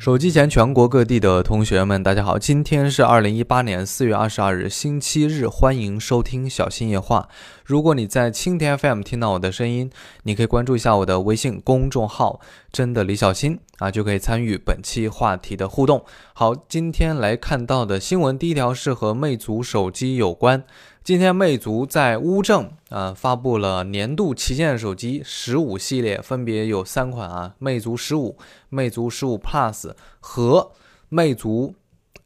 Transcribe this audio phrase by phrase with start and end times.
[0.00, 2.38] 手机前全国各地的同学们，大家好！
[2.38, 7.28] 今天是二零一八年四月二十二日，星期日，欢迎收听小新夜话。
[7.66, 9.90] 如果你在蜻蜓 FM 听到我的声音，
[10.22, 12.40] 你可以关注一下我的微信公众号
[12.72, 16.02] “真的李小新”啊，就可以参与本期话题的互动。
[16.32, 20.64] 好，今天来看到的新闻，第一条是和魅族手机有关。
[21.02, 28.36] 今天，魅族在乌镇啊发布了年度旗舰手机十五系列，分别有三款啊，魅族十五、
[28.68, 30.72] 魅族十五 Plus 和
[31.08, 31.74] 魅族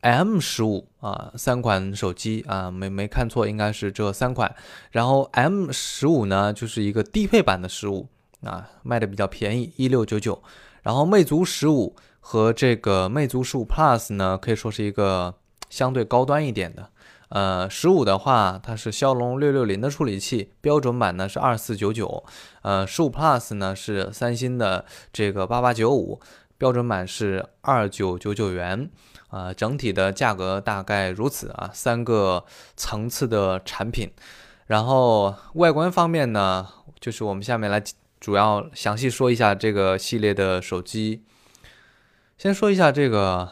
[0.01, 4.55] M 十五啊，三款手机啊，没没看错，应该是这三款。
[4.91, 8.09] 然后 M 十五呢，就是一个低配版的十五
[8.43, 10.43] 啊，卖的比较便宜，一六九九。
[10.83, 15.33] 然后魅族十五和这个魅族十五 Plus 呢，可以说是一个
[15.71, 16.91] 相对高端一点的。
[17.35, 22.25] 呃，十五的话，它是骁龙六六零的处理器，标准版呢是二四九九，
[22.63, 26.21] 呃，十五 Plus 呢是三星的这个八八九五，
[26.59, 28.89] 标准版是二九九九元，
[29.31, 32.45] 啊，整体的价格大概如此啊，三个
[32.77, 34.13] 层次的产品，
[34.69, 36.69] 然后外观方面呢，
[37.01, 37.83] 就是我们下面来
[38.21, 41.25] 主要详细说一下这个系列的手机，
[42.39, 43.51] 先说一下这个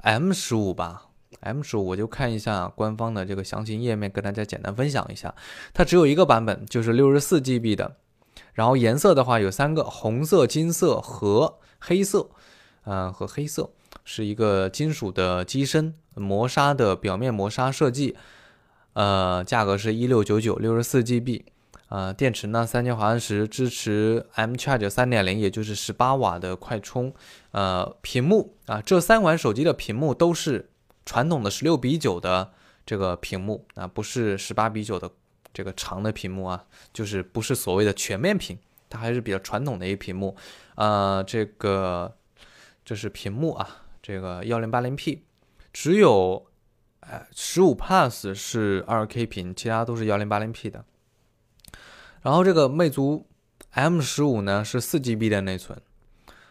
[0.00, 1.07] M 十五吧。
[1.40, 5.34] M 十五，我就看一下官方的这个详情页面，跟大家简单分享一下。
[5.72, 7.96] 它只有一个版本，就是六十四 GB 的。
[8.54, 12.28] 然后颜色的话有三个：红色、金色和黑色。
[12.84, 13.70] 嗯，和黑色
[14.04, 18.16] 是一个金属的机身，磨砂的表面磨砂设计。
[18.94, 21.44] 呃，价格是一六九九，六十四 GB。
[21.88, 27.14] 呃，电池呢，三千毫安时，支持 M Charge 三点零，也就是十八瓦的快充。
[27.52, 30.70] 呃，屏幕啊，这三款手机的屏幕都是。
[31.08, 32.52] 传统的十六比九的
[32.84, 35.10] 这个屏幕啊，不是十八比九的
[35.54, 38.58] 这个长的屏幕啊，就是不是所谓的全面屏，
[38.90, 40.36] 它还是比较传统的一个屏幕。
[40.74, 42.14] 呃，这个
[42.84, 45.24] 这是屏幕啊，这个幺零八零 P，
[45.72, 46.46] 只有
[47.00, 50.84] 呃十五 Plus 是二 K 屏，其他都是幺零八零 P 的。
[52.20, 53.26] 然后这个魅族
[53.70, 55.80] M 十五呢是四 GB 的内存，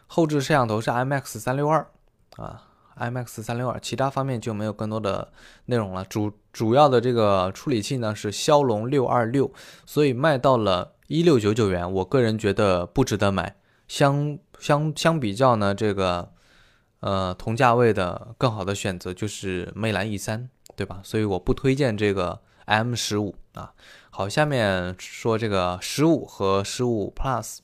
[0.08, 1.92] 后置摄像头是 IMX 三六二
[2.38, 2.64] 啊。
[3.00, 5.32] iMax 三六二，其他方面就没有更多的
[5.66, 6.04] 内容了。
[6.06, 9.52] 主主要的这个处理器呢是骁龙六二六，
[9.86, 13.56] 所以卖到了一六九九元，我个人觉得不值得买。
[13.88, 16.32] 相相相比较呢，这个
[17.00, 21.00] 呃同价位的更好的选择就是魅蓝 E 三，对吧？
[21.04, 23.74] 所以我不推荐这个 M 十五啊。
[24.10, 27.60] 好，下面说这个十五和十五 Plus，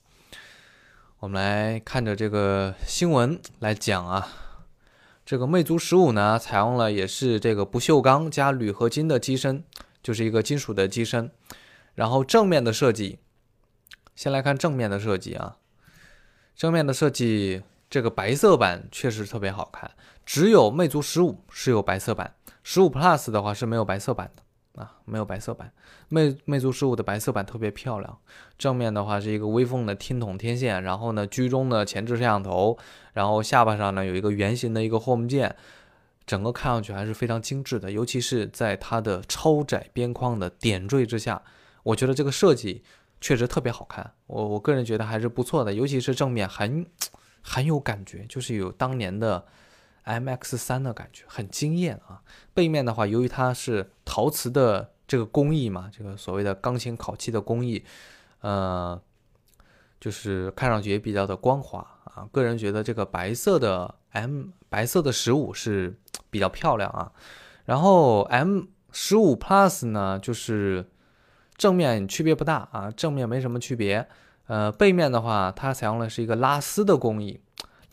[1.20, 4.28] 我们来看着这个新闻来讲啊。
[5.26, 9.64] 这个魅族十五呢，采用了也是这个不锈钢加铝合金的机身，
[10.02, 11.32] 就是一个金属的机身。
[11.96, 13.20] 然后正面的设计，
[14.16, 15.58] 先来看正面的设计啊。
[16.56, 19.90] 正面的设计，这个白色版确实特别好看，
[20.26, 24.43] 只有魅族十五是有白色版，十五 Plus 的话是没有白色版的。
[24.76, 25.72] 啊，没有白色版，
[26.10, 28.18] 魅魅族十五的白色版特别漂亮。
[28.58, 32.78] 正面的话是一个微风的听筒天线，然后呢居中的前置摄像头，
[33.14, 35.56] 然后下巴上呢有一个圆形的一个 Home 键，
[36.26, 37.92] 整个看上去还是非常精致的。
[37.92, 41.44] 尤其是在它的超窄边框的点缀之下，
[41.84, 42.84] 我觉得这个设计
[43.22, 44.14] 确实特别好看。
[44.26, 46.86] 我我个人觉得还是不错的，尤其是正面很
[47.44, 49.46] 很有感觉，就是有当年的。
[50.04, 52.22] M X 三的感觉很惊艳啊！
[52.54, 57.84] 背面的话，由于它是陶瓷的这个工艺嘛，这个所谓的钢琴烤漆的工艺，
[58.42, 59.02] 呃，
[60.00, 62.28] 就是看上去也比较的光滑啊。
[62.32, 65.98] 个人觉得这个白色的 M 白色的十五是
[66.30, 67.12] 比较漂亮啊。
[67.66, 70.86] 然后 M 十五 Plus 呢，就是
[71.56, 74.08] 正面区别不大啊，正面没什么区别。
[74.48, 77.40] 呃，背面的话，它采用的是一个拉丝的工艺，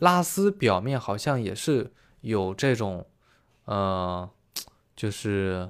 [0.01, 1.91] 拉丝表面好像也是。
[2.23, 3.03] 有这种，
[3.65, 4.29] 呃，
[4.95, 5.67] 就是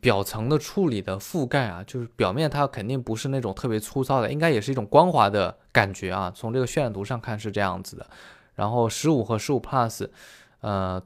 [0.00, 6.28] 表层的处理的覆盖啊，就是表面它肯定不是那种特别粗糙的，应该也是一种光滑的感觉啊。
[6.34, 8.04] 从这个渲染图上看是这样子的。
[8.56, 10.08] 然后十五和十五 Plus，
[10.62, 11.00] 呃，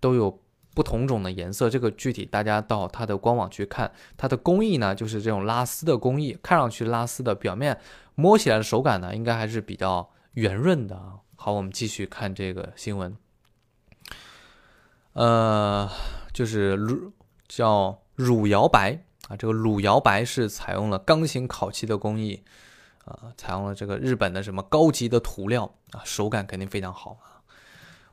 [0.00, 0.40] 都有
[0.74, 3.92] 不同种的颜色，这个具体大家到它的官网去看。
[4.16, 7.78] 它的工艺呢，就是这种拉丝的工艺，看上去拉丝的表面
[8.14, 11.18] 摸起来的手感呢，应该还是比较圆润的啊。
[11.44, 13.16] 好，我们继续看这个新闻。
[15.14, 15.90] 呃，
[16.32, 17.12] 就是乳
[17.48, 22.44] 叫乳摇白啊，这个乳摇白是采用了钢琴烤漆的工艺，
[23.04, 27.42] 啊，采用了这个日本的什么高级的涂料啊，手感肯定非常好啊。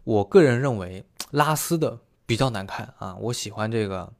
[0.04, 4.12] 我个人认为拉丝的比较难看啊，我喜欢这个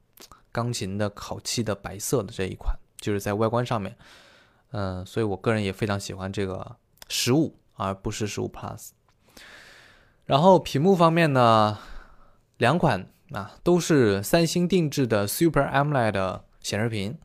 [0.52, 3.96] 钢琴的烤漆的白色的这一款，就是在外观上面，
[4.70, 6.76] 嗯，所以我个人也非常喜欢这个
[7.08, 8.90] 十五，而不是十五 Plus。
[10.30, 11.76] 然后屏幕方面呢，
[12.56, 17.18] 两款啊都是三星定制的 Super AMOLED 显示屏，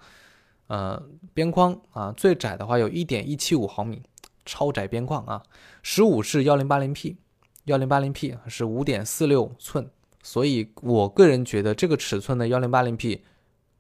[0.66, 4.02] 呃，边框啊最窄的话有1.175毫米，
[4.44, 5.44] 超窄边框啊，
[5.84, 9.88] 十五是 1080P，1080P 是5.46寸，
[10.24, 13.20] 所以我个人觉得这个尺寸的 1080P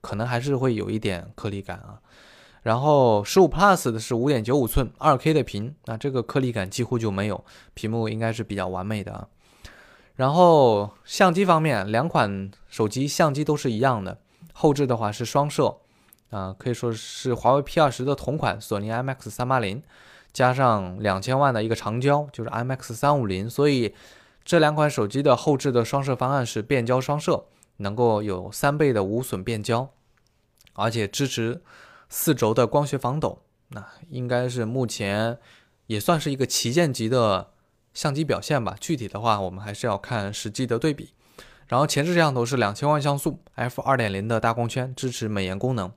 [0.02, 2.00] 可能还是会有一点颗粒感啊。
[2.66, 7.46] 然后十五 Plus 的是五点九五寸二 K 的屏，那这个颗粒感几乎就没有，
[7.76, 9.28] 屏幕应该是比较完美的啊。
[10.16, 14.18] 然后相机方面，两款手机相机都是一样的，
[14.52, 15.78] 后置的话是双摄，
[16.32, 19.84] 啊，可以说是华为 P 二十的同款索尼 IMX 三八零，
[20.34, 23.94] 加上两千万的一个长焦，就是 IMX 三五零，所以
[24.44, 27.46] 这两款手机的后置的双摄方案是变焦双摄，
[27.78, 29.92] 能够有三倍的无损变焦，
[30.74, 31.62] 而且支持。
[32.10, 35.38] 四轴的光学防抖，那应该是目前
[35.88, 37.52] 也算是一个旗舰级的
[37.94, 38.76] 相机表现吧。
[38.80, 41.14] 具体的话，我们还是要看实际的对比。
[41.68, 45.92] 然后前置摄像头是两千万像素，f 二点零的大光圈，支持美颜功能。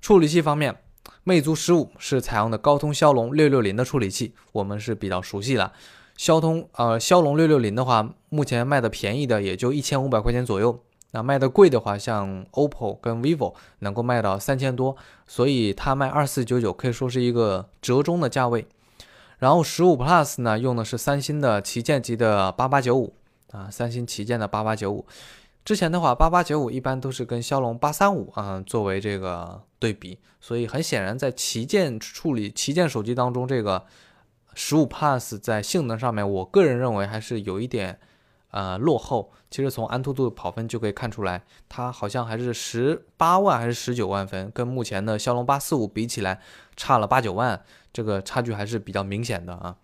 [0.00, 0.76] 处理器方面，
[1.22, 5.72] 魅族十五是采用的高通骁龙六六零的处理器，我们是比较熟悉的。
[6.16, 10.82] 骁通呃骁龙六六零的话，目前卖的便宜的也就一千五百块钱左右。
[11.12, 14.94] 那卖的贵的话，像 OPPO 跟 vivo 能够卖到三千多，
[15.26, 18.66] 所以它卖二四九九可以说是一个折中的价位。
[19.38, 23.14] 然后十五 Plus 呢，用的是三星的旗舰级的八八九五
[23.52, 25.06] 啊，三星旗舰的八八九五。
[25.64, 33.84] 之前的话，八八九五一般都是跟骁龙八三五啊作为这个对比，所以很显然在旗舰处理旗舰手机当中，这个
[34.54, 37.98] 十五 Plus 在性能上面，我个人认为还是有一点。
[38.56, 39.30] 呃，落后。
[39.50, 46.40] 其实从安兔兔跑分就可以看出来，它好像还是十八万还是十九万分，跟目前的骁龙八四五比起来，
[46.74, 47.62] 差了八九万，
[47.92, 49.76] 这个差距还是比较明显的啊。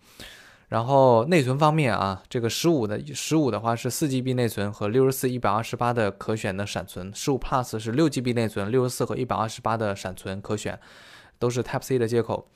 [0.69, 10.81] 然后内存方面啊，这个十五的十五的话是四 GB 内存和六十四、一百二十八的可选的闪存，十五 Plus 是六 GB 内存、六十四和一百二十八的闪存可选，
[11.39, 12.49] 都是 Type C 的接口。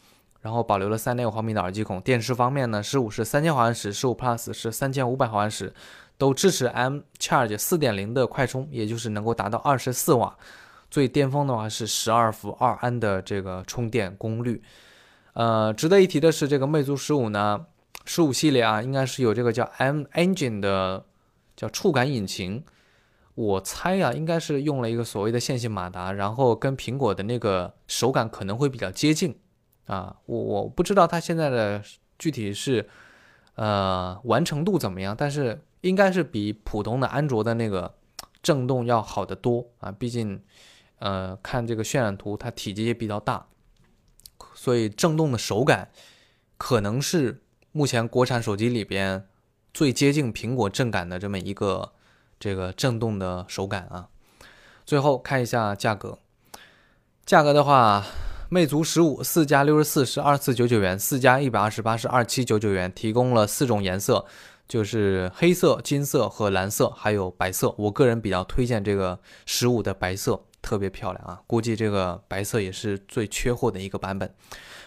[0.42, 2.00] 然后保留了三点五毫米的耳机孔。
[2.00, 5.74] 电池方面呢，十五是三千毫安时，十五 Plus 是三千五百毫安时，
[6.18, 10.36] 都支持 M Charge 四点零的快充，也就是能够达到二十四瓦。
[10.90, 14.62] 最巅峰的话是十二伏二安的这个充电功率。
[15.32, 17.66] 呃，值得一提的是，这个魅族十五呢，
[18.04, 21.04] 十五系列啊，应该是有这个叫 M Engine 的
[21.56, 22.64] 叫触感引擎。
[23.34, 29.38] 我猜啊，应该是用了一个所谓的线性马达，然后跟苹果的那个手感可能会比较接近。
[29.86, 31.82] 啊，我我不知道它现在的
[32.18, 32.88] 具体是，
[33.56, 37.94] 呃，完成度怎么样，但是应该是比普通的安卓的那个
[38.42, 39.90] 震动要好得多啊。
[39.92, 40.42] 毕竟，
[40.98, 43.46] 呃，看这个渲染图，它体积也比较大，
[44.54, 45.90] 所以震动的手感
[46.56, 47.42] 可能是
[47.72, 49.26] 目前国产手机里边
[49.72, 51.92] 最接近苹果震感的这么一个
[52.38, 54.08] 这个震动的手感啊。
[54.84, 56.18] 最后看一下价格，
[57.24, 58.04] 价格的话。
[58.48, 64.24] 魅族十五四加六十四是二四九九元，四加一百二十八是二七九九元，提供了四种颜色，
[64.68, 67.74] 就是黑色、金色和蓝色，还有白色。
[67.78, 71.40] 我个人比较推荐这个十五的白色，特别漂亮啊！
[71.46, 74.34] 估计这个白色也是最缺货的一个版本。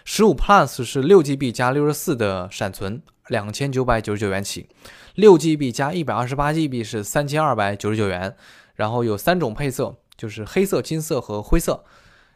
[0.03, 4.67] 十五 Plus 是六 GB 加六十四的闪存，两千九百九十九元起；
[5.15, 8.35] 六 GB 加一百二十八 GB 是三千二百九十九元。
[8.75, 11.83] 然后有三种配色，就是黑色、金色和灰色。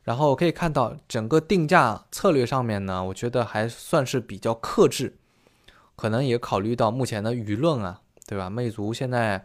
[0.04, 5.16] 然后可以看到，整个定价策略上面呢，我觉得还算是比较克制，
[6.04, 8.50] 可能也考虑到目前的舆论啊，对吧？
[8.50, 9.42] 魅族现在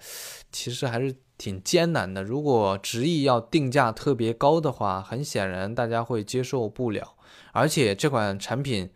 [0.51, 7.15] 其实还是挺艰难的，如果执意要定价特别高的话，很显然大家会接受不了。
[7.53, 8.91] 而且这款产品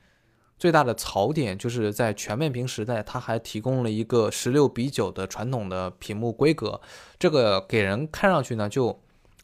[0.59, 6.81] 最大的槽点就是在全面屏时代，它还提供了一个十六比九的传统的屏幕规格，
[7.17, 9.01] 这个给人看上去呢就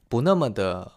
[0.08, 0.90] 不那么的。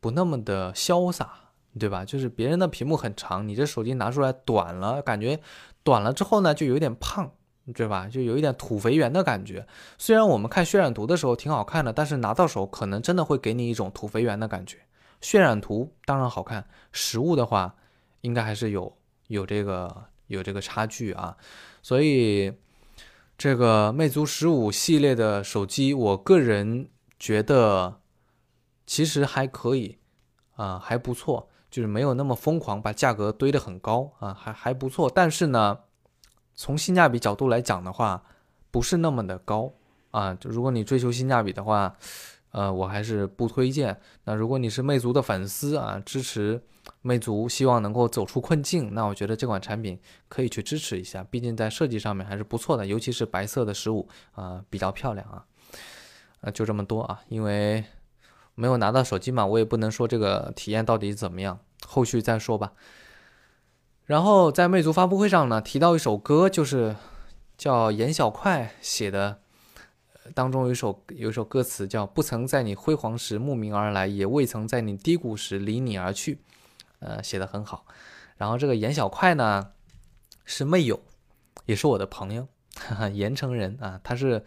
[0.00, 2.04] 不那么的潇洒，对吧？
[2.04, 5.38] 就是别人的屏幕很长，你这手机拿出来短了，感觉
[5.82, 7.30] 短了之后呢，就有点胖，
[7.74, 8.08] 对吧？
[8.08, 9.66] 就有一点土肥圆的感觉。
[9.98, 14.78] 虽然我们看渲染图的时候挺好看的，但是拿到手可能真的会给你一种土肥圆的感觉。
[15.20, 17.74] 渲染图当然好看，实物的话
[18.22, 18.96] 应该还是有
[19.28, 21.36] 有这个有这个差距啊。
[21.82, 22.52] 所以
[23.36, 27.98] 这个魅族十五系列的手机，我个人觉得。
[28.84, 29.96] 其实还可以，
[30.56, 35.10] 啊，还不错，就是没有那么疯狂，把价格堆得很高啊，还还不错。
[35.12, 35.78] 但是呢，
[36.54, 38.22] 从性价比角度来讲的话，
[38.70, 39.72] 不是那么的高
[40.10, 40.34] 啊。
[40.34, 41.96] 就如果你追求性价比的话，
[42.50, 43.98] 呃，我还是不推荐。
[44.24, 46.62] 那如果你是魅族的粉丝啊，支持
[47.00, 49.98] 魅族，希望能够走出困境，那我觉得这款产品
[50.28, 55.42] 可以去支持一下，毕竟在设计上面还是不错的，尤其是白色的十五啊，比较漂亮啊。
[56.42, 57.82] 呃，就这么多啊，因为
[58.54, 62.72] 没有拿到手机嘛，我也不能说这个体验到底怎么样，后续再说吧。
[64.04, 66.96] 然后在魅族发布会上呢，提到一首歌，就是
[67.56, 69.40] 叫严小快写的，
[70.34, 76.40] 当中有一首有一首歌词叫“不曾在你辉煌时慕名而来，也未曾在你低谷时离你而去”，
[77.00, 77.86] 呃，写的很好。
[78.36, 79.70] 然后这个严小快呢，
[80.44, 81.00] 是魅友，
[81.64, 84.44] 也是我的朋友，哈哈，盐城人啊，他是，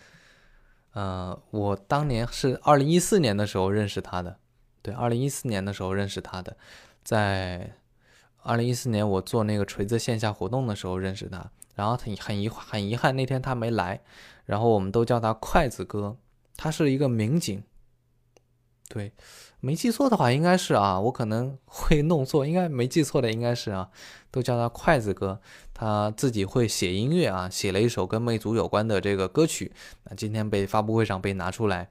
[0.96, 4.38] 呃，我当年是二零一四年的时候认识他的，
[4.82, 6.58] 对，二零一四年的时候认识他的，
[7.04, 7.76] 在。
[8.48, 14.00] 二零一四年我做那个锤子线下活动的时候认识他，然后很很遗很遗憾那天他没来，
[14.46, 16.16] 然后我们都叫他筷子哥，
[16.56, 17.64] 他是一个民警，
[18.88, 19.12] 对，
[19.66, 23.90] 没记错的话应该是啊，我可能 会弄错，应该没记错的应该是啊，
[24.30, 25.40] 都叫他筷子哥，
[25.74, 29.72] 他自己会写音乐啊，写了一首跟魅族有关的这个歌曲，
[30.04, 31.90] 那今天被发布会上被拿出来，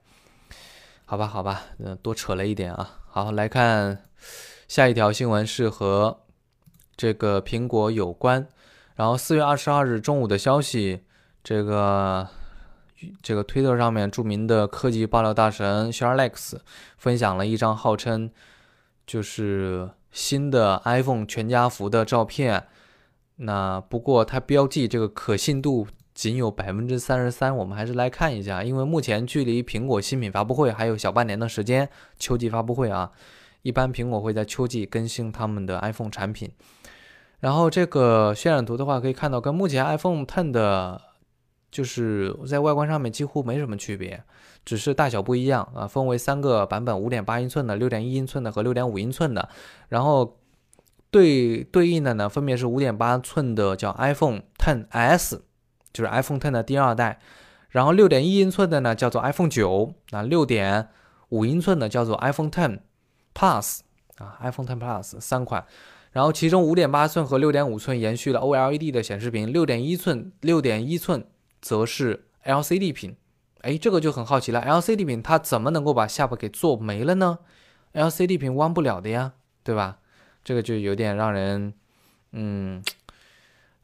[1.04, 4.04] 好吧好吧，嗯，多扯了一点啊，好来看
[4.68, 6.20] 下一条新闻是和。
[6.96, 8.46] 这个苹果有关，
[8.94, 11.02] 然后四月二十二日中午的消息，
[11.42, 12.28] 这个
[13.22, 16.54] 这个推特上面著名的科技爆料大神 Sharlex
[16.96, 18.30] 分享了一张号称
[19.06, 22.66] 就是新的 iPhone 全家福的照片。
[23.36, 33.10] 那不过它标记这个可信度仅有百分之三十三，我们还是来看一下，因为目前距离苹果新品发布会还有小半年的时间，秋季发布会啊，
[33.62, 36.50] 一般苹果会在秋季更新他们的 iPhone 产品。
[37.40, 41.00] 然后这个渲染图的话，可以看到跟目前 iPhone Ten 的，
[41.74, 44.22] 就是在外观上面几乎没什么区别，
[44.64, 45.88] 只是大小不一样啊。
[45.88, 49.48] 分为三个版本：五点八英寸的、六点一英寸的和六点五英寸的。
[49.88, 50.38] 然后
[51.10, 55.42] 对对应的呢，分别是五点八寸的叫 iPhone Ten S，
[55.92, 57.18] 就是 iPhone Ten 的第二代。
[57.70, 60.90] 然后六点一英寸的呢叫做 iPhone 九，那六点
[61.30, 62.78] 五英寸的叫做 iPhone Ten
[63.34, 63.80] Plus
[64.18, 65.66] 啊，iPhone Ten Plus 三款。
[66.12, 71.26] 然后其中五点八寸和六点五寸延续了 OLED 的显示屏，六点一寸六点一寸
[71.64, 73.16] 则是 LCD 屏。
[73.62, 77.38] 哎，这个就很好奇了，LCD 屏它怎么能够把下巴给做没了呢
[77.94, 79.96] ？LCD 屏弯不了的呀，对吧？
[80.44, 81.72] 这个就有点让人，
[82.32, 82.84] 嗯，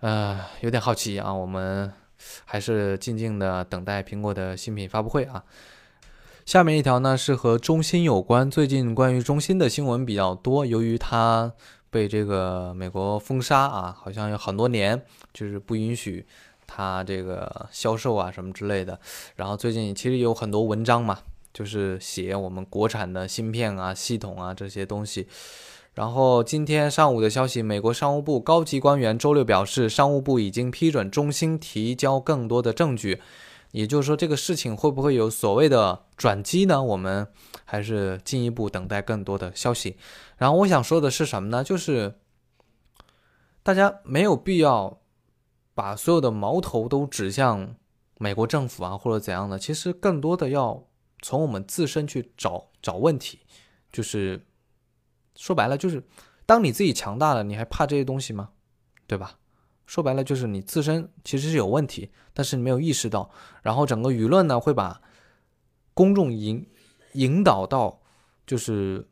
[0.01, 1.33] 呃，有点好奇啊。
[1.33, 1.91] 我们
[2.45, 5.43] 还是静静的等待苹果的新品发布会啊。
[6.45, 11.55] 下面一条呢是和中兴有关，最近关于中兴的新闻比较多，由于它。
[11.93, 16.25] 被这个美国封杀啊，好像有很多年，就是不允许
[16.73, 18.99] 它这个销售啊什么之类的。
[19.35, 21.19] 然后最近其实有很多文章嘛，
[21.53, 25.27] 就是写我们国产的芯片啊、系统啊这些东西。
[25.95, 33.21] 然后今天上午的消息，美国商务部高级官员周六表示，商务部已经批准中兴提交更多的证据。
[33.73, 36.83] 也就是说，这个事情会不会有所谓的转机呢？
[36.83, 37.27] 我们
[37.65, 39.97] 还是进一步等待更多的消息。
[40.39, 41.63] 然后我想说的是什么呢？
[41.63, 42.15] 就是
[43.63, 45.00] 大家没有必要
[45.81, 47.75] 把所有的矛头都指向
[48.19, 49.59] 美国政府啊，或者怎样的。
[49.59, 50.87] 其实更多的要
[51.23, 53.41] 从我们自身去找找问题。
[53.91, 54.45] 就是
[55.37, 56.05] 说白了，就是
[56.45, 58.51] 当你自己强大了，你还怕这些东西吗？
[59.07, 59.39] 对吧？
[59.87, 63.31] 说白了就是你自身其实是有问题，但是你没有意识到，
[63.63, 65.01] 然后整个舆论呢会把
[65.95, 66.69] 公众引
[67.15, 68.03] 引导到
[68.47, 69.09] 就是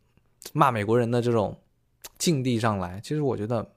[0.53, 1.59] 骂美国人的这种
[2.19, 3.01] 境地上来。
[3.01, 3.75] 其实我觉得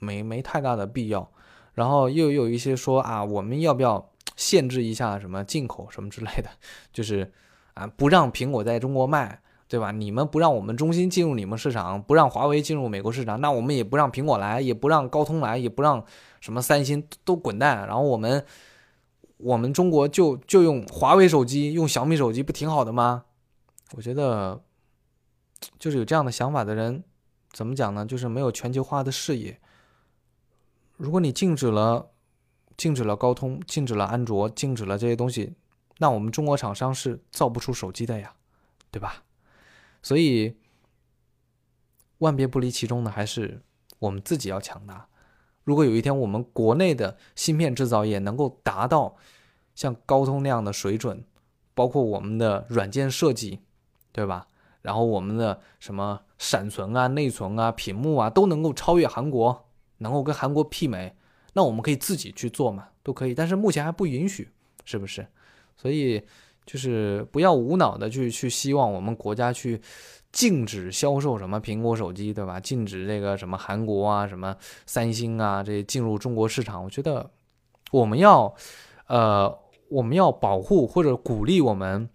[0.00, 1.30] 没没太大的必要。
[1.74, 6.48] 然后又有一些说啊，我们要不要限制一下什么进口什么之类的，
[6.92, 7.32] 就是
[7.74, 9.40] 啊不让苹果在中国卖。
[9.66, 9.90] 对吧？
[9.90, 16.04] 你们不让我们中兴进入你们市场，不让华为进入美国市场，那我们也不让苹果来，也不让高通来，也不让
[16.40, 17.84] 什么三星都滚蛋。
[17.86, 18.44] 然后我们，
[19.38, 23.24] 我们中国就就用华为手机，用小米手机，不挺好的吗？
[23.96, 24.62] 我觉得，
[25.78, 27.02] 就是有这样的想法的人，
[27.50, 28.06] 怎么讲呢？
[28.06, 29.58] 就是没有全球化的视野。
[30.96, 32.10] 如果你禁止了，
[32.76, 35.54] 禁止了高通，禁止了安卓，禁止了这些东西，
[35.98, 38.34] 那我们中国厂商是造不出手机的呀，
[38.90, 39.24] 对吧？
[40.02, 40.56] 所以，
[42.18, 43.62] 万变不离其中的还是
[43.98, 45.08] 我们自己要强大。
[45.64, 49.16] 如果有一天我们国内的芯片制造业能够达到
[49.74, 51.24] 像高通那样的水准，
[51.74, 53.60] 包括我们的软件设计，
[54.12, 54.48] 对吧？
[54.82, 59.63] 然后我们的什么闪存啊、内存啊、屏幕啊都能够超越韩国，
[59.98, 61.14] 能够跟韩国媲美，
[61.52, 63.34] 那我们可以自己去做嘛，都可以。
[63.34, 64.48] 但是目前还不允许，
[64.84, 65.26] 是不是？
[65.76, 66.22] 所以。
[66.66, 69.78] 就是不要无脑的去去希望我们国家去
[70.32, 72.58] 禁止销售什么苹果手机，对吧？
[72.58, 76.82] 禁止这个什么韩国啊、什么三星啊这些进入中国市场。
[76.82, 77.30] 我觉得
[77.90, 78.54] 我们要
[79.08, 79.58] 呃
[79.90, 82.08] 我们要保护或者鼓励我们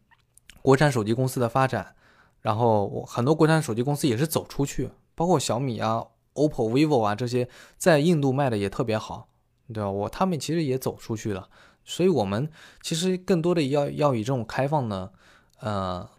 [0.63, 1.95] 国产手机公司的发展。
[2.41, 9.27] 然后很多国产手机公司也是走出去，包括小米啊、OPPO、vivo 啊这些，在印度卖的也特别好，
[9.73, 9.89] 对吧？
[9.89, 11.49] 我他们其实也走出去了，
[11.83, 12.49] 所以我们
[12.81, 15.11] 其实更多的要要以这种开放的
[15.59, 16.09] 呃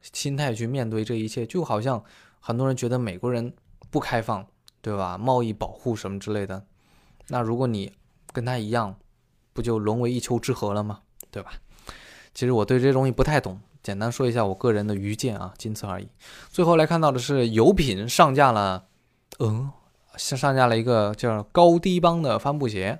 [0.00, 2.02] 心态去面对这一切，就好像
[2.40, 3.52] 很多人觉得美国人
[3.90, 4.46] 不开放，
[4.80, 5.18] 对吧？
[5.18, 6.64] 贸易保护什么之类的，
[7.28, 7.92] 那如果你
[8.32, 8.96] 跟他一样，
[9.52, 11.00] 不就沦为一丘之貉了吗？
[11.30, 11.52] 对吧？
[12.32, 13.60] 其实我对这东西不太懂。
[13.82, 16.08] 简单说一下我个人的愚见啊，仅此而已。
[16.50, 18.86] 最后来看到的是油品上架了，
[19.38, 19.70] 嗯，
[20.16, 22.98] 上上架了一个叫高低帮的帆布鞋。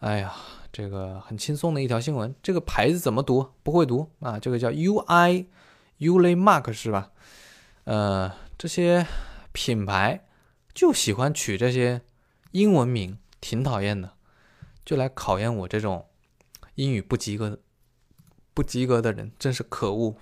[0.00, 0.34] 哎呀，
[0.72, 2.34] 这个很轻松的一条新闻。
[2.42, 3.48] 这个牌子怎么读？
[3.62, 4.38] 不会读啊。
[4.38, 5.46] 这个叫 U I
[5.98, 7.10] U L Mark 是吧？
[7.84, 9.06] 呃，这些
[9.52, 10.26] 品牌
[10.74, 12.02] 就喜欢取这些
[12.50, 14.12] 英文名，挺讨厌的，
[14.84, 16.06] 就来考验我这种
[16.74, 17.58] 英语不及格。
[18.52, 20.14] 不及格的人真是可恶。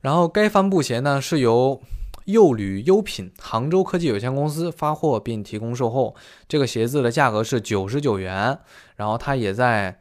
[0.00, 1.80] 然后该帆布鞋呢是由
[2.28, 6.14] 幼旅优品杭州科技有限公司发货并提供售后。
[6.46, 8.58] 这个鞋子的价格是九十九元。
[8.96, 10.00] 然后它也在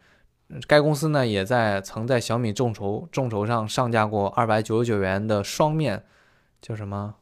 [0.68, 6.04] 该公司呢也在曾在小米众筹众筹上上架过二百九十九元的双面
[6.62, 7.16] 叫什么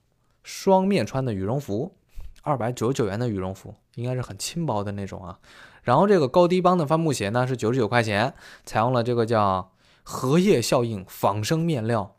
[0.43, 1.95] 双面穿的羽绒服，
[2.43, 5.39] 二百九十九元的羽绒服应该是很轻薄的那种啊。
[5.83, 8.33] 然后这个高低帮的帆布鞋呢是九十九块钱，
[8.65, 9.71] 采用了这个叫。
[10.07, 12.15] 荷叶效应仿生面料，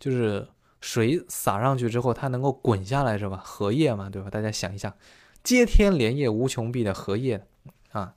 [0.00, 0.48] 就是
[0.86, 3.42] 水洒上去之后，它能够滚下来，是吧？
[3.44, 4.30] 荷叶嘛，对吧？
[4.30, 4.94] 大家想一下，
[5.42, 7.44] 接天莲叶无穷碧的荷叶
[7.90, 8.14] 啊。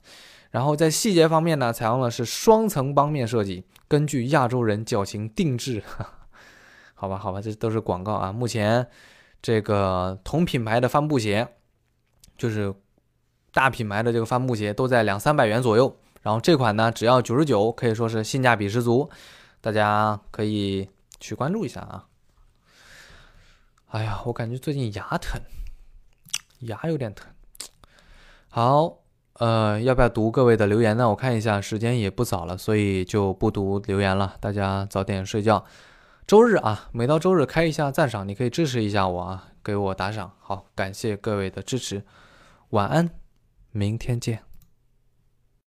[0.52, 5.82] 然后在细节方面呢，采用的是双层帮面设计，根据亚洲人脚型定制。
[6.94, 8.32] 好吧，好吧，这都是广告啊。
[8.32, 8.86] 目前
[9.42, 11.48] 这个同品牌的帆布鞋，
[12.38, 12.72] 就是
[13.52, 15.96] 大品牌的这个帆布鞋，都在两三百元左右。
[16.22, 19.10] 然后这款呢，只要九十九，可以说是性价比十足，
[19.60, 22.06] 大家可以去关注一下啊。
[23.90, 25.40] 哎呀，我感觉最近牙疼，
[26.60, 27.28] 牙有点疼。
[28.48, 28.98] 好，
[29.32, 31.08] 呃，要不要读各位的留言呢？
[31.08, 34.36] 我看一下，时间也不早了，所以就不读留言了。
[34.38, 35.64] 大家早点睡觉。
[36.24, 40.30] 周日啊，每到周日开一下赞赏，你可以支持一下我啊，给我打赏。
[40.38, 42.04] 好，感谢各位的支持。
[42.68, 43.10] 晚安，
[43.72, 44.49] 明天见。